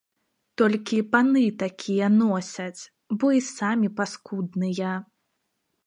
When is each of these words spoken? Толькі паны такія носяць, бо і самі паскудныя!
Толькі 0.61 1.01
паны 1.13 1.43
такія 1.63 2.07
носяць, 2.23 2.81
бо 3.17 3.25
і 3.41 3.45
самі 3.55 3.87
паскудныя! 4.01 5.01